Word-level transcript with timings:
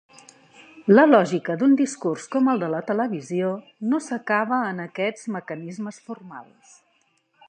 La 0.93 1.03
lògica 1.09 1.57
d'un 1.63 1.75
discurs 1.81 2.23
com 2.35 2.49
el 2.53 2.63
de 2.65 2.69
la 2.75 2.81
televisió, 2.89 3.51
no 3.91 4.01
s'acaba 4.07 4.63
en 4.71 4.81
aquests 4.89 5.29
mecanismes 5.37 6.01
formals. 6.09 6.77